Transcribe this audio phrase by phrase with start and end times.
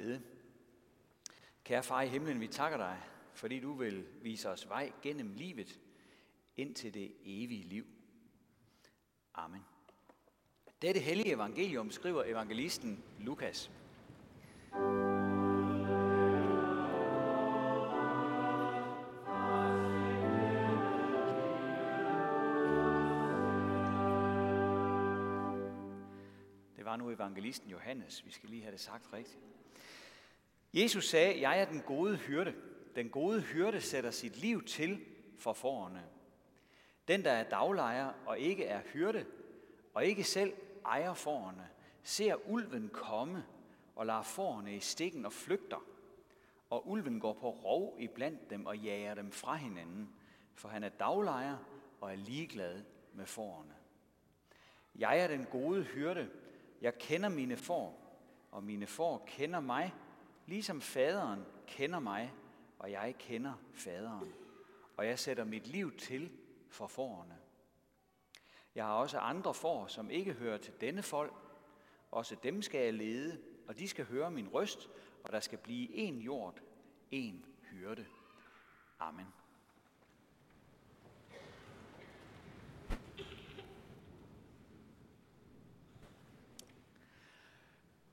[0.00, 0.22] bede.
[1.64, 3.02] Kære far i himlen, vi takker dig,
[3.34, 5.80] fordi du vil vise os vej gennem livet
[6.56, 7.86] ind til det evige liv.
[9.34, 9.60] Amen.
[10.82, 13.70] Dette hellige evangelium skriver evangelisten Lukas.
[26.76, 28.26] Det var nu evangelisten Johannes.
[28.26, 29.59] Vi skal lige have det sagt rigtigt.
[30.74, 32.54] Jesus sagde, jeg er den gode hyrde.
[32.96, 35.04] Den gode hyrde sætter sit liv til
[35.38, 36.04] for forerne.
[37.08, 39.26] Den, der er daglejer og ikke er hyrde,
[39.94, 40.52] og ikke selv
[40.84, 41.68] ejer forerne,
[42.02, 43.44] ser ulven komme
[43.96, 45.84] og lader forerne i stikken og flygter.
[46.70, 50.14] Og ulven går på rov iblandt dem og jager dem fra hinanden,
[50.54, 51.56] for han er daglejer
[52.00, 52.82] og er ligeglad
[53.12, 53.74] med forerne.
[54.94, 56.30] Jeg er den gode hyrde.
[56.80, 58.16] Jeg kender mine får,
[58.50, 59.94] og mine får kender mig,
[60.46, 62.32] ligesom faderen kender mig,
[62.78, 64.32] og jeg kender faderen.
[64.96, 66.32] Og jeg sætter mit liv til
[66.68, 67.38] for forerne.
[68.74, 71.34] Jeg har også andre for, som ikke hører til denne folk.
[72.10, 74.88] Også dem skal jeg lede, og de skal høre min røst,
[75.24, 76.60] og der skal blive en jord,
[77.10, 78.06] en hyrde.
[78.98, 79.26] Amen.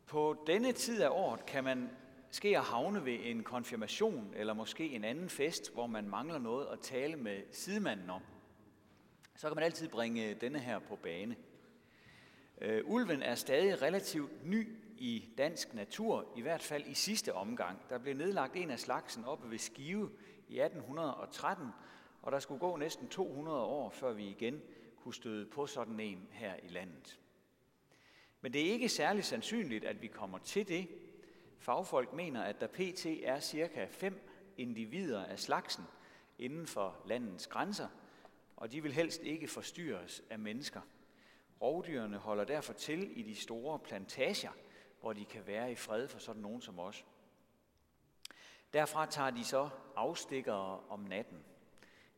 [0.05, 1.89] På denne tid af året kan man
[2.37, 6.67] måske at havne ved en konfirmation eller måske en anden fest, hvor man mangler noget
[6.67, 8.21] at tale med sidemanden om.
[9.35, 11.35] Så kan man altid bringe denne her på bane.
[12.61, 17.79] Øh, ulven er stadig relativt ny i dansk natur, i hvert fald i sidste omgang.
[17.89, 20.11] Der blev nedlagt en af slagsen oppe ved Skive
[20.47, 21.67] i 1813,
[22.21, 24.61] og der skulle gå næsten 200 år, før vi igen
[25.03, 27.19] kunne støde på sådan en her i landet.
[28.41, 30.87] Men det er ikke særlig sandsynligt, at vi kommer til det.
[31.59, 33.05] Fagfolk mener, at der pt.
[33.05, 35.83] er cirka fem individer af slagsen
[36.39, 37.87] inden for landets grænser,
[38.55, 40.81] og de vil helst ikke forstyrres af mennesker.
[41.61, 44.51] Rovdyrene holder derfor til i de store plantager,
[45.01, 47.05] hvor de kan være i fred for sådan nogen som os.
[48.73, 51.45] Derfra tager de så afstikkere om natten,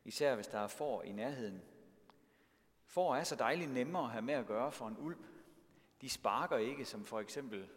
[0.04, 1.62] især hvis der er får i nærheden.
[2.86, 5.18] Får er så dejligt nemmere at have med at gøre for en ulv.
[6.00, 7.68] De sparker ikke, som for eksempel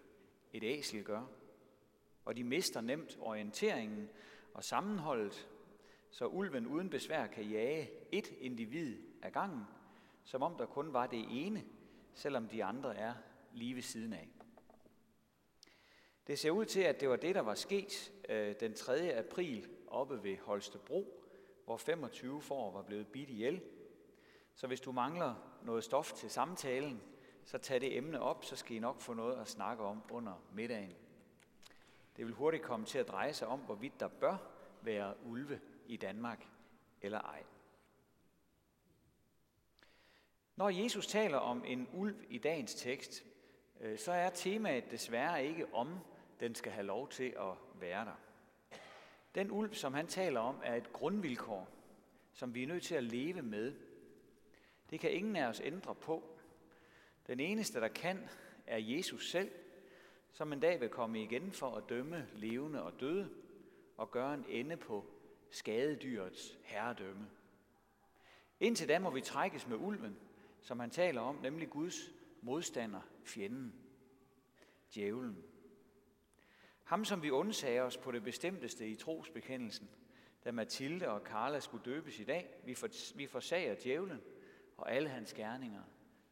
[0.54, 1.26] et æsel gør.
[2.26, 4.10] Og de mister nemt orienteringen
[4.54, 5.50] og sammenholdet,
[6.10, 9.64] så ulven uden besvær kan jage et individ ad gangen,
[10.24, 11.64] som om der kun var det ene,
[12.14, 13.14] selvom de andre er
[13.54, 14.30] lige ved siden af.
[16.28, 19.14] Det ser ud til, at det var det, der var sket øh, den 3.
[19.14, 21.24] april oppe ved Holstebro,
[21.66, 23.62] hvor 25 får var blevet bidt ihjel.
[24.56, 27.02] Så hvis du mangler noget stof til samtalen,
[27.44, 30.44] så tag det emne op, så skal I nok få noget at snakke om under
[30.54, 30.96] middagen.
[32.18, 34.38] Det vil hurtigt komme til at dreje sig om, hvorvidt der bør
[34.82, 36.48] være ulve i Danmark
[37.02, 37.44] eller ej.
[40.56, 43.24] Når Jesus taler om en ulv i dagens tekst,
[43.82, 46.00] øh, så er temaet desværre ikke om
[46.40, 48.16] den skal have lov til at være der.
[49.36, 51.68] Den ulv, som han taler om, er et grundvilkår,
[52.34, 53.76] som vi er nødt til at leve med.
[54.90, 56.40] Det kan ingen af os ændre på.
[57.28, 58.30] Den eneste, der kan,
[58.68, 59.52] er Jesus selv,
[60.34, 63.30] som en dag vil komme igen for at dømme levende og døde
[63.98, 65.06] og gøre en ende på
[65.52, 67.30] skadedyrets herredømme.
[68.60, 70.18] Indtil da må vi trækkes med ulven,
[70.62, 72.10] som han taler om, nemlig Guds
[72.42, 73.74] modstander, fjenden,
[74.96, 75.44] djævlen.
[76.84, 79.90] Ham, som vi undsager os på det bestemteste i trosbekendelsen,
[80.46, 84.22] da Mathilde og Karla skulle døbes i dag, vi, for, vi forsager djævlen
[84.78, 85.84] og alle hans gerninger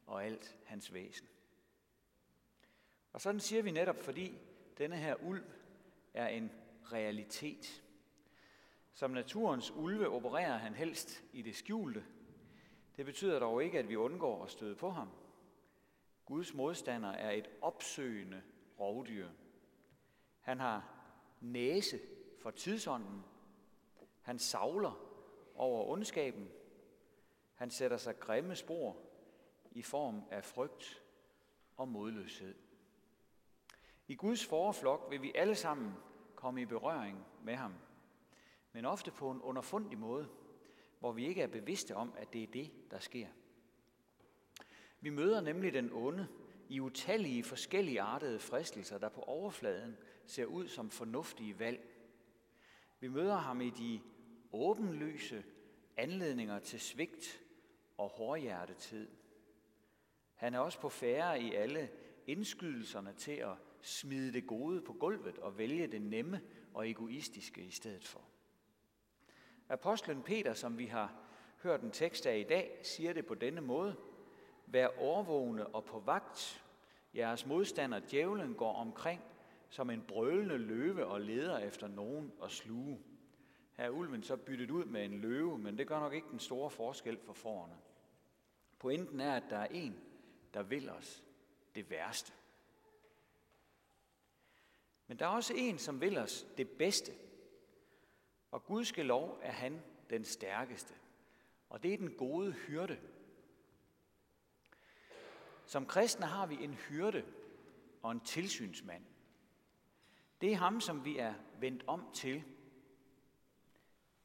[0.06, 1.28] og alt hans væsen.
[3.14, 4.38] Og sådan siger vi netop, fordi
[4.78, 5.44] denne her ulv
[6.14, 6.52] er en
[6.92, 7.84] realitet.
[8.94, 12.06] Som naturens ulve opererer han helst i det skjulte.
[12.98, 15.10] Det betyder dog ikke, at vi undgår at støde på ham.
[16.26, 18.42] Guds modstander er et opsøgende
[18.80, 19.30] rovdyr.
[20.40, 21.06] Han har
[21.42, 22.00] næse
[22.42, 23.24] for tidsånden.
[24.22, 25.08] Han savler
[25.56, 26.50] over ondskaben.
[27.56, 28.98] Han sætter sig grimme spor
[29.72, 31.04] i form af frygt
[31.78, 32.56] og modløshed.
[34.12, 35.94] I Guds forflok vil vi alle sammen
[36.36, 37.74] komme i berøring med ham,
[38.72, 40.30] men ofte på en underfundig måde,
[41.00, 43.28] hvor vi ikke er bevidste om, at det er det, der sker.
[45.02, 46.28] Vi møder nemlig den onde
[46.70, 51.90] i utallige forskellige artede fristelser, der på overfladen ser ud som fornuftige valg.
[53.00, 54.02] Vi møder ham i de
[54.54, 55.44] åbenlyse
[55.98, 57.44] anledninger til svigt
[57.98, 59.10] og hårdhjertetid.
[60.36, 61.90] Han er også på færre i alle
[62.28, 66.42] indskydelserne til at smide det gode på gulvet og vælge det nemme
[66.74, 68.22] og egoistiske i stedet for.
[69.70, 71.14] Apostlen Peter, som vi har
[71.64, 73.96] hørt en tekst af i dag, siger det på denne måde.
[74.66, 76.66] Vær overvågne og på vagt.
[77.16, 79.22] Jeres modstander, djævlen, går omkring
[79.70, 83.00] som en brølende løve og leder efter nogen at sluge.
[83.78, 86.40] Her er ulven så byttet ud med en løve, men det gør nok ikke den
[86.40, 87.76] store forskel for forerne.
[88.80, 90.00] Pointen er, at der er en,
[90.54, 91.24] der vil os
[91.76, 92.34] det værste.
[95.12, 97.12] Men der er også en, som vil os det bedste.
[98.52, 100.94] Og Guds lov er han den stærkeste.
[101.70, 103.00] Og det er den gode hyrde.
[105.66, 107.26] Som kristne har vi en hyrde
[108.02, 109.04] og en tilsynsmand.
[110.42, 112.44] Det er ham, som vi er vendt om til.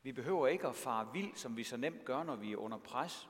[0.03, 2.79] Vi behøver ikke at fare vild, som vi så nemt gør, når vi er under
[2.79, 3.29] pres.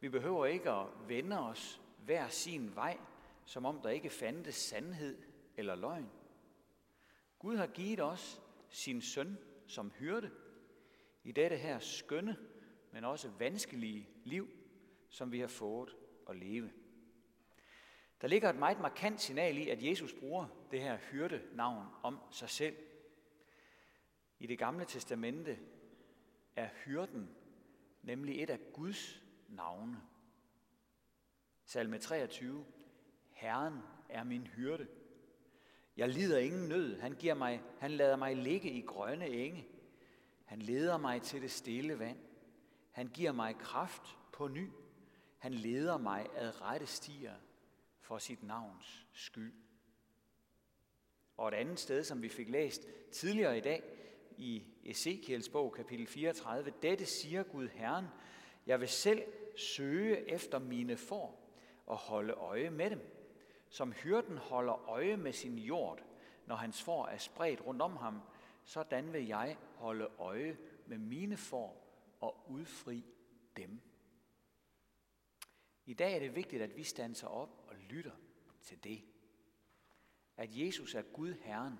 [0.00, 2.98] Vi behøver ikke at vende os hver sin vej,
[3.44, 5.22] som om der ikke fandtes sandhed
[5.56, 6.10] eller løgn.
[7.46, 10.30] Gud har givet os sin søn som hyrde
[11.24, 12.36] i dette her skønne,
[12.92, 14.48] men også vanskelige liv,
[15.08, 15.96] som vi har fået
[16.30, 16.72] at leve.
[18.20, 22.50] Der ligger et meget markant signal i, at Jesus bruger det her hyrde-navn om sig
[22.50, 22.76] selv.
[24.38, 25.58] I det gamle testamente
[26.56, 27.36] er hyrden
[28.02, 30.02] nemlig et af Guds navne.
[31.64, 32.66] Salme 23.
[33.30, 33.78] Herren
[34.08, 34.88] er min hyrde.
[35.96, 37.00] Jeg lider ingen nød.
[37.00, 39.68] Han, giver mig, han lader mig ligge i grønne enge.
[40.44, 42.18] Han leder mig til det stille vand.
[42.90, 44.70] Han giver mig kraft på ny.
[45.38, 47.34] Han leder mig ad rette stier
[48.00, 49.54] for sit navns skyld.
[51.36, 53.82] Og et andet sted, som vi fik læst tidligere i dag
[54.36, 58.06] i Ezekiels bog, kapitel 34, dette siger Gud Herren,
[58.66, 59.22] jeg vil selv
[59.56, 61.52] søge efter mine får
[61.86, 63.15] og holde øje med dem,
[63.68, 66.02] som hyrden holder øje med sin jord,
[66.46, 68.20] når hans får er spredt rundt om ham,
[68.64, 71.86] sådan vil jeg holde øje med mine får
[72.20, 73.04] og udfri
[73.56, 73.80] dem.
[75.84, 78.16] I dag er det vigtigt, at vi standser op og lytter
[78.62, 79.04] til det.
[80.36, 81.78] At Jesus er Gud Herren,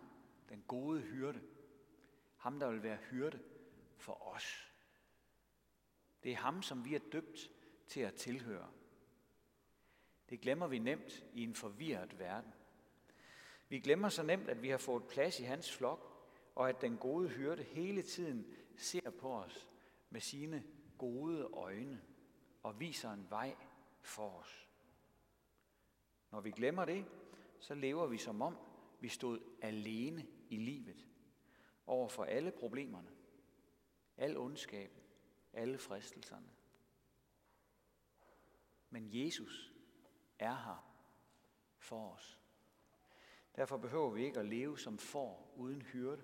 [0.48, 1.40] den gode hyrde.
[2.36, 3.42] Ham, der vil være hyrde
[3.96, 4.72] for os.
[6.22, 7.50] Det er ham, som vi er døbt
[7.88, 8.70] til at tilhøre.
[10.30, 12.52] Det glemmer vi nemt i en forvirret verden.
[13.68, 16.12] Vi glemmer så nemt, at vi har fået plads i hans flok,
[16.54, 19.68] og at den gode hyrde hele tiden ser på os
[20.10, 20.64] med sine
[20.98, 22.02] gode øjne
[22.62, 23.56] og viser en vej
[24.00, 24.68] for os.
[26.30, 27.04] Når vi glemmer det,
[27.60, 28.56] så lever vi som om,
[29.00, 31.06] vi stod alene i livet
[31.86, 33.10] over for alle problemerne,
[34.16, 35.02] al ondskaben,
[35.52, 36.50] alle fristelserne.
[38.90, 39.75] Men Jesus
[40.38, 40.86] er her
[41.78, 42.40] for os.
[43.56, 46.22] Derfor behøver vi ikke at leve som får uden hyrde.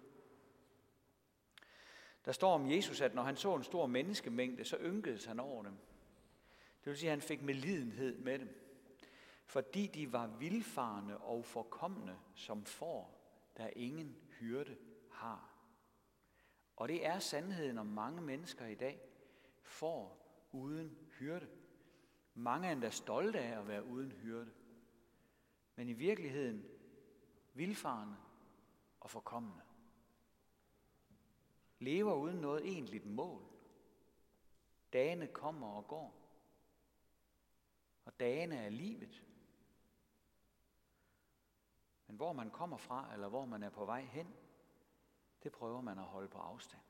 [2.24, 5.62] Der står om Jesus, at når han så en stor menneskemængde, så ynkedes han over
[5.62, 5.72] dem.
[6.84, 8.58] Det vil sige, at han fik medlidenhed med dem.
[9.46, 13.22] Fordi de var vilfarne og forkomne som får,
[13.56, 14.76] der ingen hyrde
[15.10, 15.54] har.
[16.76, 19.00] Og det er sandheden om mange mennesker i dag.
[19.62, 21.48] Får uden hyrde.
[22.34, 24.52] Mange er endda stolte af at være uden hyrde.
[25.76, 26.64] Men i virkeligheden
[27.54, 28.16] vilfarende
[29.00, 29.62] og forkommende.
[31.78, 33.42] Lever uden noget egentligt mål.
[34.92, 36.14] Dagene kommer og går.
[38.04, 39.24] Og dagene er livet.
[42.06, 44.34] Men hvor man kommer fra, eller hvor man er på vej hen,
[45.42, 46.82] det prøver man at holde på afstand.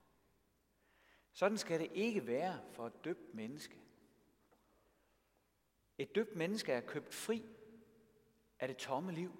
[1.32, 3.80] Sådan skal det ikke være for et døbt menneske.
[6.02, 7.44] Et døbt menneske er købt fri
[8.58, 9.32] af det tomme liv.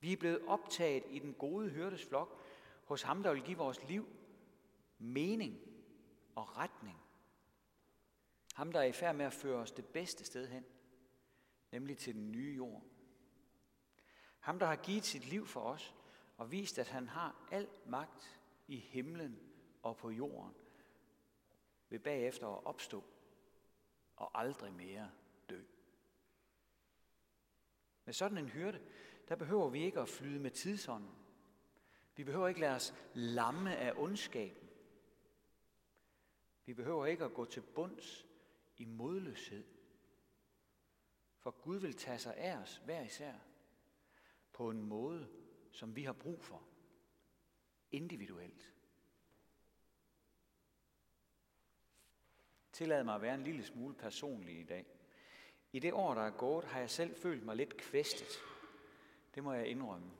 [0.00, 2.42] Vi er blevet optaget i den gode hørtes flok
[2.84, 4.08] hos ham, der vil give vores liv
[4.98, 5.60] mening
[6.34, 6.98] og retning.
[8.54, 10.64] Ham, der er i færd med at føre os det bedste sted hen,
[11.72, 12.82] nemlig til den nye jord.
[14.40, 15.94] Ham, der har givet sit liv for os
[16.36, 19.40] og vist, at han har al magt i himlen
[19.82, 20.54] og på jorden,
[21.88, 23.04] vil bagefter opstå
[24.20, 25.10] og aldrig mere
[25.50, 25.62] dø.
[28.04, 28.80] Med sådan en hyrde,
[29.28, 31.14] der behøver vi ikke at flyde med tidsånden.
[32.16, 34.68] Vi behøver ikke lade os lamme af ondskaben.
[36.64, 38.26] Vi behøver ikke at gå til bunds
[38.76, 39.64] i modløshed.
[41.38, 43.34] For Gud vil tage sig af os hver især
[44.52, 45.28] på en måde,
[45.72, 46.62] som vi har brug for.
[47.90, 48.74] Individuelt.
[52.80, 54.86] Tillade mig at være en lille smule personlig i dag.
[55.72, 58.28] I det år, der er gået, har jeg selv følt mig lidt kvæstet.
[59.34, 60.10] Det må jeg indrømme.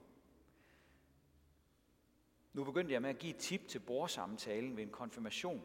[2.52, 5.64] Nu begyndte jeg med at give et tip til bordsamtalen ved en konfirmation.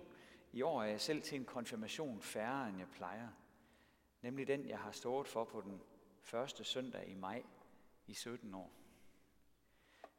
[0.51, 3.29] I år er jeg selv til en konfirmation færre, end jeg plejer.
[4.21, 5.81] Nemlig den, jeg har stået for på den
[6.21, 7.43] første søndag i maj
[8.07, 8.71] i 17 år.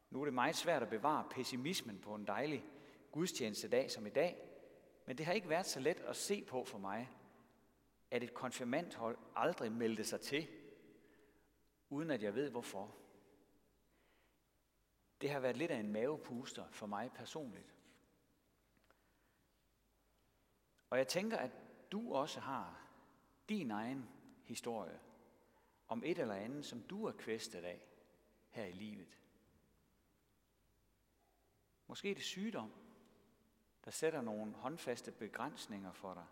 [0.09, 2.65] Nu er det meget svært at bevare pessimismen på en dejlig
[3.11, 4.46] gudstjeneste dag som i dag,
[5.07, 7.09] men det har ikke været så let at se på for mig,
[8.11, 10.47] at et konfirmandhold aldrig meldte sig til,
[11.89, 12.95] uden at jeg ved hvorfor.
[15.21, 17.75] Det har været lidt af en mavepuster for mig personligt.
[20.89, 21.51] Og jeg tænker, at
[21.91, 22.87] du også har
[23.49, 24.09] din egen
[24.43, 24.99] historie
[25.87, 27.87] om et eller andet, som du er kvæstet af
[28.49, 29.19] her i livet.
[31.87, 32.86] Måske er det sygdom,
[33.87, 36.25] der sætter nogle håndfaste begrænsninger for dig.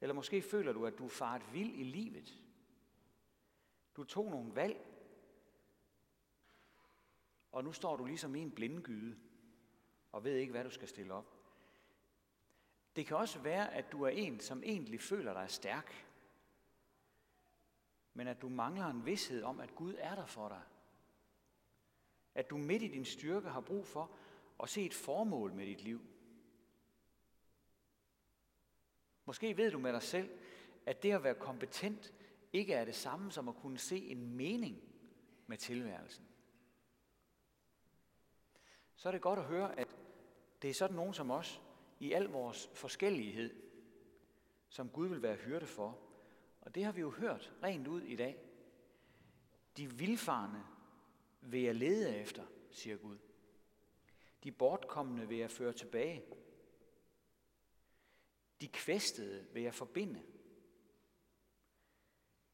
[0.00, 2.38] Eller måske føler du, at du er faret vild i livet.
[3.96, 4.86] Du tog nogle valg,
[7.52, 9.18] og nu står du ligesom i en blindgyde
[10.12, 11.36] og ved ikke, hvad du skal stille op.
[12.96, 16.06] Det kan også være, at du er en, som egentlig føler dig stærk,
[18.14, 20.62] men at du mangler en vidshed om, at Gud er der for dig.
[22.34, 24.16] At du midt i din styrke har brug for
[24.60, 26.00] og se et formål med dit liv.
[29.24, 30.30] Måske ved du med dig selv,
[30.86, 32.12] at det at være kompetent
[32.52, 34.82] ikke er det samme som at kunne se en mening
[35.46, 36.24] med tilværelsen.
[38.94, 39.96] Så er det godt at høre, at
[40.62, 41.62] det er sådan nogen som os,
[42.00, 43.62] i al vores forskellighed,
[44.68, 45.98] som Gud vil være hyrde for.
[46.60, 48.38] Og det har vi jo hørt rent ud i dag.
[49.76, 50.64] De vilfarne
[51.40, 53.18] vil jeg lede efter, siger Gud.
[54.44, 56.24] De bortkommende vil jeg føre tilbage.
[58.60, 60.22] De kvæstede vil jeg forbinde.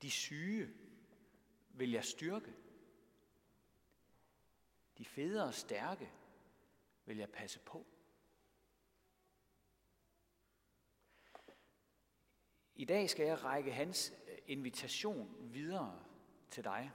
[0.02, 0.75] De syge
[1.71, 2.55] vil jeg styrke.
[4.99, 6.12] De fede og stærke
[7.05, 7.87] vil jeg passe på.
[12.75, 14.12] I dag skal jeg række hans
[14.47, 16.05] invitation videre
[16.50, 16.93] til dig.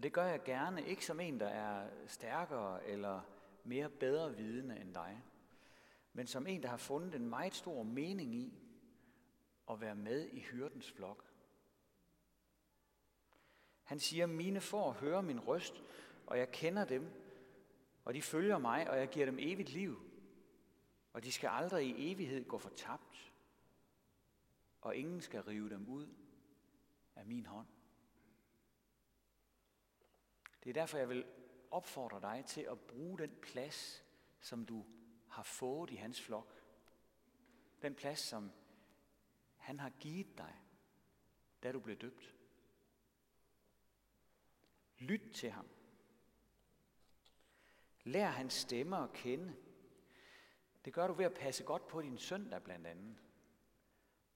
[0.00, 3.20] Og det gør jeg gerne, ikke som en, der er stærkere eller
[3.64, 5.22] mere bedre vidende end dig,
[6.12, 8.62] men som en, der har fundet en meget stor mening i
[9.70, 11.24] at være med i hyrdens flok.
[13.82, 15.82] Han siger, mine får høre min røst,
[16.26, 17.10] og jeg kender dem,
[18.04, 20.02] og de følger mig, og jeg giver dem evigt liv,
[21.12, 23.32] og de skal aldrig i evighed gå fortabt,
[24.80, 26.08] og ingen skal rive dem ud
[27.16, 27.66] af min hånd.
[30.64, 31.26] Det er derfor, jeg vil
[31.70, 34.04] opfordre dig til at bruge den plads,
[34.40, 34.86] som du
[35.28, 36.62] har fået i hans flok.
[37.82, 38.52] Den plads, som
[39.56, 40.54] han har givet dig,
[41.62, 42.34] da du blev døbt.
[44.98, 45.68] Lyt til ham.
[48.04, 49.56] Lær hans stemme at kende.
[50.84, 53.18] Det gør du ved at passe godt på din søndag blandt andet.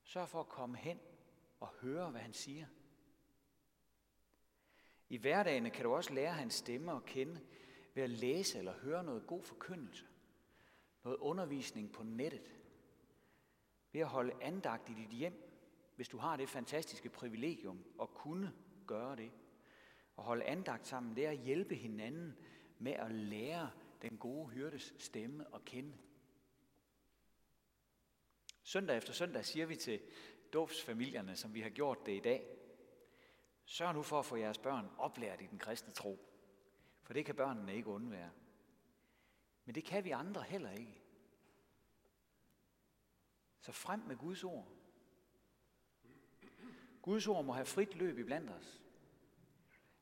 [0.03, 1.01] Sørg for at komme hen
[1.61, 2.67] og høre, hvad han siger.
[5.15, 7.41] I hverdagen kan du også lære hans stemme at kende
[7.95, 10.05] ved at læse eller høre noget god forkyndelse.
[11.05, 12.55] Noget undervisning på nettet.
[13.93, 15.51] Ved at holde andagt i dit hjem,
[15.97, 18.53] hvis du har det fantastiske privilegium at kunne
[18.87, 19.31] gøre det.
[20.17, 22.37] Og holde andagt sammen, det er at hjælpe hinanden
[22.79, 23.71] med at lære
[24.03, 25.93] den gode hyrdes stemme at kende.
[28.63, 30.01] Søndag efter søndag siger vi til
[30.53, 32.64] dåbsfamilierne, som vi har gjort det i dag,
[33.65, 36.19] sørg nu for at få jeres børn oplært i den kristne tro,
[37.03, 38.31] for det kan børnene ikke undvære.
[39.65, 41.01] Men det kan vi andre heller ikke.
[43.61, 44.69] Så frem med Guds ord.
[47.03, 48.81] Guds ord må have frit løb i blandt os.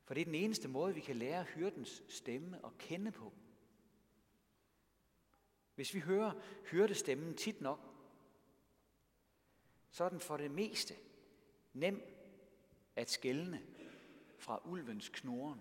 [0.04, 3.32] For det er den eneste måde, vi kan lære hyrdens stemme at kende på.
[5.74, 6.32] Hvis vi hører
[6.70, 7.80] hyrdestemmen tit nok,
[9.90, 10.94] så er den for det meste
[11.72, 12.11] nem
[12.96, 13.62] at skælne
[14.38, 15.60] fra ulvens knoren.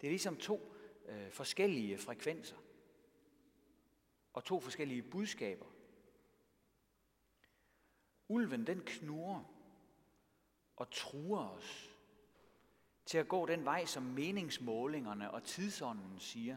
[0.00, 0.74] Det er ligesom to
[1.06, 2.56] øh, forskellige frekvenser
[4.32, 5.66] og to forskellige budskaber.
[8.28, 9.44] Ulven den knurrer
[10.76, 11.96] og truer os
[13.06, 16.56] til at gå den vej, som meningsmålingerne og tidsånden siger.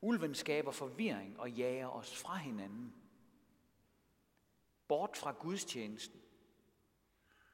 [0.00, 2.94] Ulven skaber forvirring og jager os fra hinanden.
[4.88, 6.23] Bort fra gudstjenesten.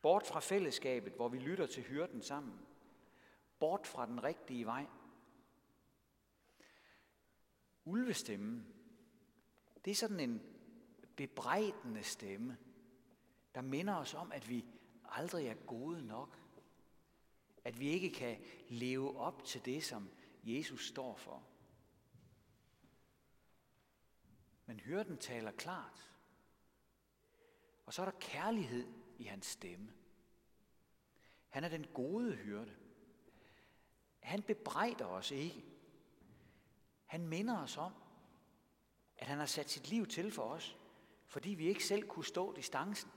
[0.02, 2.66] Bort fra fællesskabet, hvor vi lytter til hyrden sammen.
[3.58, 4.86] Bort fra den rigtige vej.
[7.84, 8.74] Ulvestemmen,
[9.84, 10.42] det er sådan en
[11.16, 12.58] bebrejdende stemme,
[13.54, 14.64] der minder os om, at vi
[15.04, 16.38] aldrig er gode nok.
[17.64, 20.10] At vi ikke kan leve op til det, som
[20.44, 21.42] Jesus står for.
[24.66, 26.10] Men hyrden taler klart.
[27.86, 28.86] Og så er der kærlighed
[29.20, 29.92] i hans stemme.
[31.48, 32.76] Han er den gode hyrde.
[34.20, 35.64] Han bebrejder os ikke.
[37.06, 37.94] Han minder os om,
[39.16, 40.76] at han har sat sit liv til for os,
[41.26, 43.10] fordi vi ikke selv kunne stå distancen.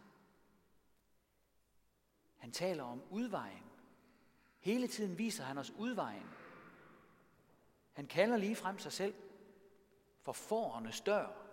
[2.38, 3.64] Han taler om udvejen.
[4.60, 6.30] Hele tiden viser han os udvejen.
[7.94, 9.16] Han kalder lige frem sig selv
[10.22, 11.44] for forernes dør.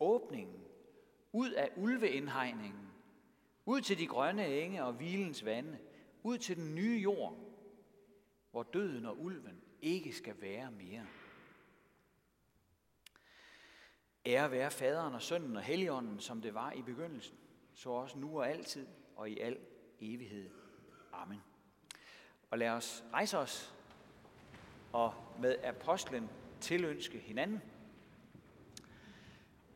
[0.00, 0.63] Åbningen
[1.34, 2.88] ud af ulveindhegningen,
[3.66, 5.78] ud til de grønne enge og hvilens vande,
[6.22, 7.36] ud til den nye jord,
[8.50, 11.06] hvor døden og ulven ikke skal være mere.
[14.26, 17.36] Ære være faderen og sønnen og helligånden, som det var i begyndelsen,
[17.74, 18.86] så også nu og altid
[19.16, 19.58] og i al
[20.00, 20.50] evighed.
[21.12, 21.42] Amen.
[22.50, 23.74] Og lad os rejse os
[24.92, 27.62] og med apostlen tilønske hinanden.